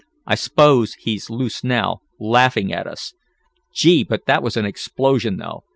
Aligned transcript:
"I 0.25 0.33
s'pose 0.33 0.95
he's 0.95 1.29
loose 1.29 1.63
now, 1.63 1.99
laughin' 2.19 2.71
at 2.73 2.87
us. 2.87 3.13
Gee, 3.75 4.01
but 4.03 4.25
that 4.25 4.41
was 4.41 4.57
an 4.57 4.65
explosion 4.65 5.37
though! 5.37 5.61